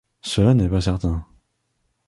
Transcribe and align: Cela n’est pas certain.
Cela 0.23 0.55
n’est 0.55 0.67
pas 0.67 0.81
certain. 0.81 1.23